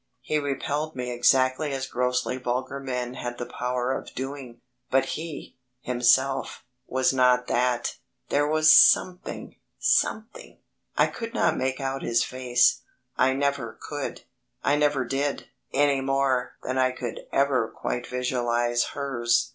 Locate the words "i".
10.97-11.05, 13.15-13.33, 14.63-14.75, 16.79-16.93